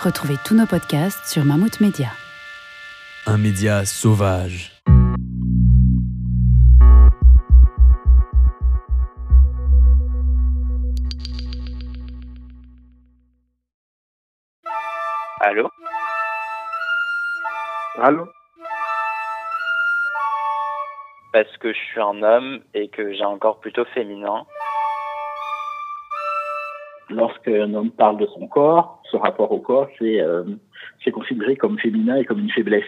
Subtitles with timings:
[0.00, 2.08] Retrouvez tous nos podcasts sur Mammouth Media.
[3.26, 4.70] Un média sauvage.
[15.40, 15.70] Allô?
[18.02, 18.28] Allô?
[21.32, 24.44] Parce que je suis un homme et que j'ai un corps plutôt féminin.
[27.08, 30.44] Lorsqu'un homme parle de son corps, ce rapport au corps, c'est euh,
[31.04, 32.84] c'est considéré comme féminin et comme une faiblesse.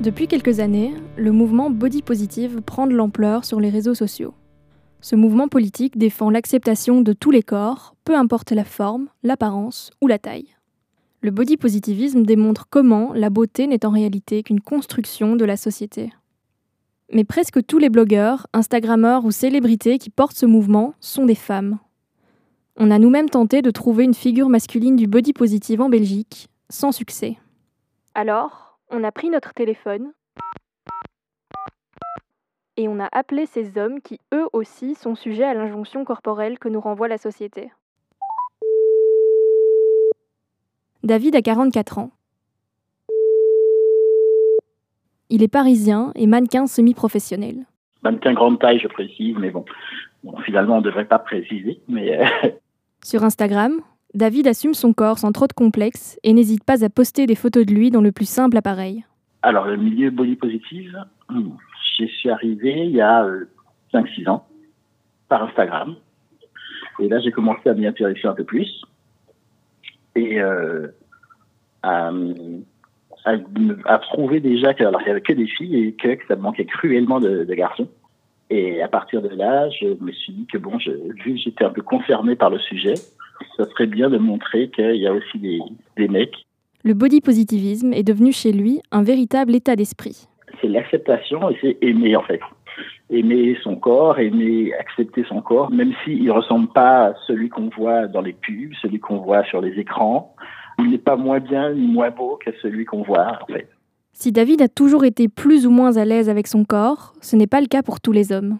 [0.00, 4.32] Depuis quelques années, le mouvement Body Positive prend de l'ampleur sur les réseaux sociaux.
[5.00, 10.06] Ce mouvement politique défend l'acceptation de tous les corps, peu importe la forme, l'apparence ou
[10.06, 10.57] la taille.
[11.20, 16.12] Le body positivisme démontre comment la beauté n'est en réalité qu'une construction de la société.
[17.12, 21.80] Mais presque tous les blogueurs, Instagrammeurs ou célébrités qui portent ce mouvement sont des femmes.
[22.76, 26.92] On a nous-mêmes tenté de trouver une figure masculine du body positive en Belgique, sans
[26.92, 27.36] succès.
[28.14, 30.12] Alors, on a pris notre téléphone
[32.76, 36.68] et on a appelé ces hommes qui, eux aussi, sont sujets à l'injonction corporelle que
[36.68, 37.72] nous renvoie la société.
[41.08, 42.10] David a 44 ans.
[45.30, 47.64] Il est parisien et mannequin semi-professionnel.
[48.02, 49.64] Mannequin grande taille, je précise, mais bon,
[50.22, 51.80] bon finalement, on ne devrait pas préciser.
[51.88, 52.26] Mais euh,
[53.02, 53.80] Sur Instagram,
[54.12, 57.64] David assume son corps sans trop de complexe et n'hésite pas à poster des photos
[57.64, 59.06] de lui dans le plus simple appareil.
[59.40, 60.94] Alors, le milieu body positive,
[61.30, 61.52] hmm,
[61.96, 63.26] j'y suis arrivé il y a
[63.94, 64.46] 5-6 ans
[65.30, 65.96] par Instagram.
[67.00, 68.84] Et là, j'ai commencé à m'y intéresser un peu plus.
[70.16, 70.88] Et euh,
[71.82, 72.10] à,
[73.24, 73.32] à,
[73.84, 76.64] à, trouver déjà qu'il n'y avait que des filles et que, que ça me manquait
[76.64, 77.88] cruellement de, de, garçons.
[78.50, 81.64] Et à partir de là, je me suis dit que, bon, je, vu que j'étais
[81.64, 82.94] un peu concerné par le sujet,
[83.56, 85.60] ça serait bien de montrer qu'il y a aussi des,
[85.96, 86.46] des mecs.
[86.84, 90.28] Le body positivisme est devenu chez lui un véritable état d'esprit.
[90.60, 92.40] C'est l'acceptation et c'est aimer en fait.
[93.10, 97.70] Aimer son corps, aimer accepter son corps, même s'il ne ressemble pas à celui qu'on
[97.70, 100.34] voit dans les pubs, celui qu'on voit sur les écrans.
[100.78, 103.68] Il n'est pas moins bien ni moins beau que celui qu'on voit en fait.
[104.12, 107.46] Si David a toujours été plus ou moins à l'aise avec son corps, ce n'est
[107.46, 108.58] pas le cas pour tous les hommes.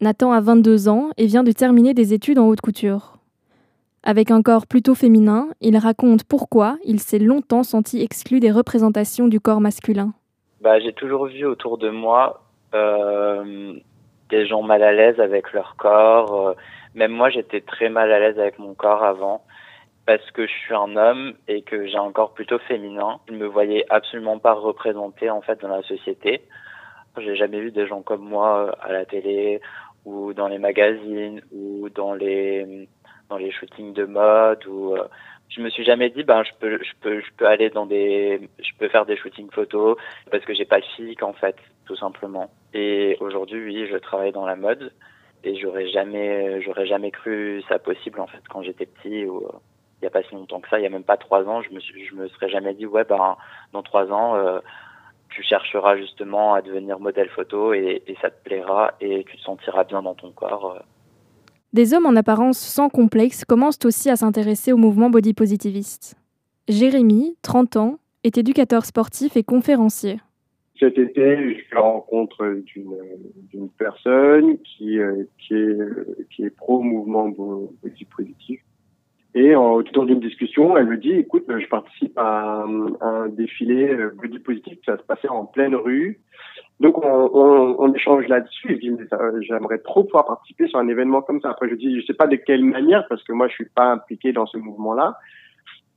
[0.00, 3.18] Nathan a 22 ans et vient de terminer des études en haute couture.
[4.02, 9.26] Avec un corps plutôt féminin, il raconte pourquoi il s'est longtemps senti exclu des représentations
[9.26, 10.14] du corps masculin.
[10.60, 16.48] Bah, j'ai toujours vu autour de moi des gens mal à l'aise avec leur corps.
[16.48, 16.54] Euh,
[16.94, 19.44] même moi, j'étais très mal à l'aise avec mon corps avant
[20.06, 23.18] parce que je suis un homme et que j'ai un corps plutôt féminin.
[23.28, 26.42] Je me voyais absolument pas représenté en fait dans la société.
[27.18, 29.60] J'ai jamais vu des gens comme moi à la télé
[30.04, 32.88] ou dans les magazines ou dans les
[33.28, 35.08] dans les shootings de mode ou euh,
[35.48, 38.40] je me suis jamais dit ben je peux je peux je peux aller dans des
[38.58, 39.96] je peux faire des shootings photos
[40.30, 44.32] parce que j'ai pas le physique en fait tout simplement et aujourd'hui oui je travaille
[44.32, 44.92] dans la mode
[45.44, 49.46] et j'aurais jamais j'aurais jamais cru ça possible en fait quand j'étais petit ou
[50.00, 51.62] il y a pas si longtemps que ça il y a même pas trois ans
[51.62, 53.36] je me je me serais jamais dit ouais ben
[53.72, 54.58] dans trois ans euh,
[55.30, 59.42] tu chercheras justement à devenir modèle photo et, et, ça te plaira et tu te
[59.42, 60.80] sentiras bien dans ton corps euh.
[61.72, 66.16] Des hommes en apparence sans complexe commencent aussi à s'intéresser au mouvement body positiviste.
[66.68, 70.18] Jérémy, 30 ans, est éducateur sportif et conférencier.
[70.78, 78.04] Cet été, je suis la rencontre d'une personne qui, euh, est, qui est pro-mouvement body
[78.04, 78.60] positif.
[79.36, 83.94] Et en, tout dans d'une discussion, elle me dit, écoute, je participe à un, défilé
[84.14, 86.20] body positif qui va se passer en pleine rue.
[86.80, 88.68] Donc on, échange là-dessus.
[88.70, 88.92] Je dis
[89.42, 91.50] j'aimerais trop pouvoir participer sur un événement comme ça.
[91.50, 93.92] Après je dis je sais pas de quelle manière parce que moi je suis pas
[93.92, 95.16] impliqué dans ce mouvement-là.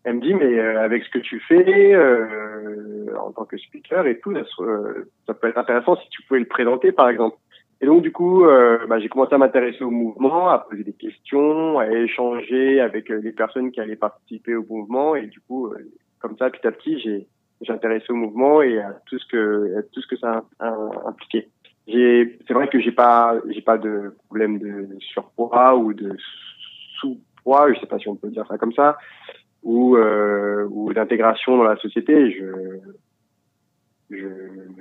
[0.05, 4.07] Elle me dit mais euh, avec ce que tu fais euh, en tant que speaker
[4.07, 4.43] et tout, ça,
[5.27, 7.35] ça, peut être intéressant si tu pouvais le présenter par exemple.
[7.81, 10.93] Et donc du coup euh, bah, j'ai commencé à m'intéresser au mouvement, à poser des
[10.93, 15.73] questions, à échanger avec les personnes qui allaient participer au mouvement et du coup
[16.19, 16.99] comme ça petit à petit
[17.61, 20.75] j'ai intéressé au mouvement et à tout ce que à tout ce que ça a
[21.05, 21.49] impliqué.
[21.87, 26.15] J'ai c'est vrai que j'ai pas j'ai pas de problème de surpoids ou de
[26.99, 28.97] sous-poids, je sais pas si on peut dire ça comme ça,
[29.63, 32.31] ou euh, ou d'intégration dans la société.
[32.31, 32.45] Je
[34.09, 34.27] je,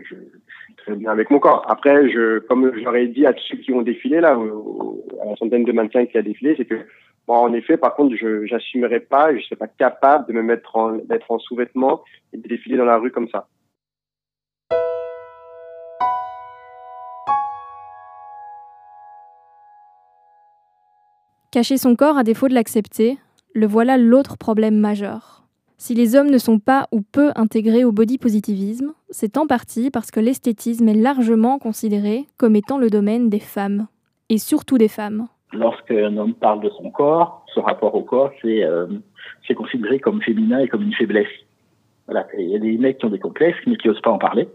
[0.04, 1.64] suis très bien avec mon corps.
[1.68, 2.04] Après,
[2.48, 4.38] comme j'aurais dit à tous ceux qui ont défilé là,
[5.22, 6.86] à la centaine de mannequins qui a défilé, c'est que
[7.26, 10.42] bon, en effet, par contre, je j'assumerais pas, je ne serais pas capable de me
[10.42, 12.02] mettre en d'être en sous-vêtements
[12.32, 13.48] et de défiler dans la rue comme ça.
[21.50, 23.16] Cacher son corps à défaut de l'accepter,
[23.54, 25.47] le voilà l'autre problème majeur.
[25.80, 29.90] Si les hommes ne sont pas ou peu intégrés au body positivisme, c'est en partie
[29.92, 33.86] parce que l'esthétisme est largement considéré comme étant le domaine des femmes,
[34.28, 35.28] et surtout des femmes.
[35.52, 38.88] Lorsqu'un homme parle de son corps, ce rapport au corps, c'est euh,
[39.56, 41.28] considéré comme féminin et comme une faiblesse.
[42.06, 44.18] Voilà, il y a des mecs qui ont des complexes, mais qui n'osent pas en
[44.18, 44.48] parler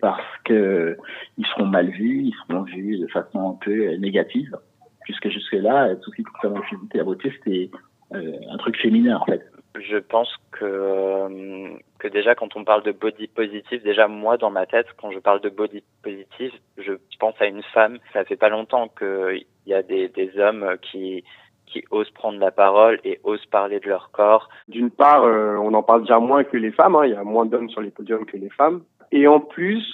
[0.00, 0.98] parce que
[1.38, 4.54] ils seront mal vus, ils seront vus de façon un peu négative,
[5.02, 6.60] puisque jusque-là, tout ce qui concerne
[6.92, 7.70] la beauté, c'était
[8.14, 9.42] euh, un truc féminin en fait.
[9.88, 14.86] Je pense que, déjà quand on parle de body positif, déjà moi dans ma tête,
[14.96, 17.98] quand je parle de body positif, je pense à une femme.
[18.12, 21.24] Ça fait pas longtemps qu'il y a des, hommes qui,
[21.66, 24.48] qui osent prendre la parole et osent parler de leur corps.
[24.68, 26.96] D'une part, euh, on en parle déjà moins que les femmes.
[26.96, 27.06] Hein.
[27.06, 28.82] Il y a moins d'hommes sur les podiums que les femmes.
[29.12, 29.84] Et en plus,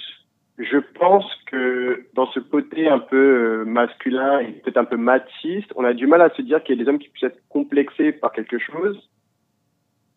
[0.57, 5.71] je pense que dans ce côté un peu euh, masculin et peut-être un peu machiste,
[5.75, 7.41] on a du mal à se dire qu'il y a des hommes qui puissent être
[7.49, 8.97] complexés par quelque chose,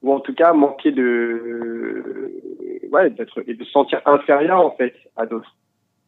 [0.05, 2.31] ou en tout cas manquer de,
[2.93, 5.57] ouais, d'être et de se sentir inférieur en fait à d'autres.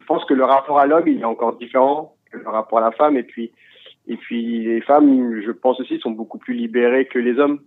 [0.01, 2.83] Je pense que le rapport à l'homme il est encore différent que le rapport à
[2.83, 3.53] la femme, et puis
[4.07, 7.61] et puis les femmes, je pense aussi, sont beaucoup plus libérées que les hommes.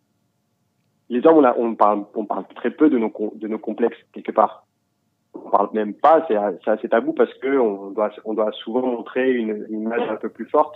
[1.10, 2.06] Les hommes, on, parle,
[2.56, 4.68] très peu de nos de nos complexes quelque part
[5.34, 9.32] on parle même pas, c'est assez tabou parce que on doit, on doit souvent montrer
[9.32, 10.76] une image un peu plus forte.